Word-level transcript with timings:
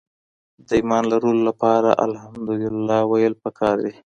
د 0.67 0.69
ايمان 0.79 1.03
لرلو 1.11 1.41
لپاره 1.49 1.89
ألحمدلله 2.05 2.97
ويل 3.11 3.33
پکار 3.43 3.75
دي. 3.85 3.93